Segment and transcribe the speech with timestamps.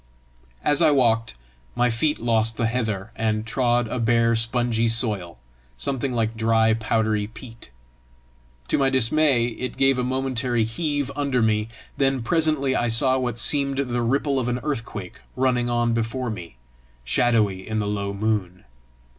[0.63, 1.35] As I walked,
[1.75, 5.37] my feet lost the heather, and trod a bare spongy soil,
[5.77, 7.69] something like dry, powdery peat.
[8.69, 13.37] To my dismay it gave a momentary heave under me; then presently I saw what
[13.37, 16.55] seemed the ripple of an earthquake running on before me,
[17.03, 18.63] shadowy in the low moon.